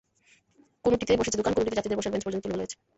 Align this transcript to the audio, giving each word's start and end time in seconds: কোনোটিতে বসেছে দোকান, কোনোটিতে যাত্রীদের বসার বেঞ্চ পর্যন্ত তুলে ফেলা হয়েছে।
কোনোটিতে 0.85 1.11
বসেছে 1.19 1.37
দোকান, 1.39 1.53
কোনোটিতে 1.55 1.77
যাত্রীদের 1.77 1.99
বসার 1.99 2.11
বেঞ্চ 2.13 2.23
পর্যন্ত 2.25 2.41
তুলে 2.45 2.45
ফেলা 2.53 2.61
হয়েছে। 2.63 2.77